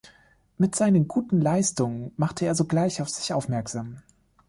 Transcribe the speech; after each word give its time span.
Mit 0.57 0.73
seinen 0.75 1.07
guten 1.07 1.39
Leistungen 1.39 2.11
machte 2.17 2.45
er 2.47 2.55
sogleich 2.55 3.03
auf 3.03 3.09
sich 3.09 3.33
aufmerksam. 3.33 4.01